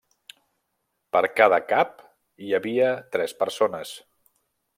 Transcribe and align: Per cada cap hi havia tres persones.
Per 1.15 1.21
cada 1.41 1.59
cap 1.73 1.93
hi 2.47 2.51
havia 2.61 2.89
tres 3.17 3.37
persones. 3.45 3.95